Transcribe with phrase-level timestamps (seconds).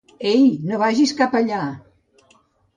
[0.29, 1.63] Ei, no vagis cap allà!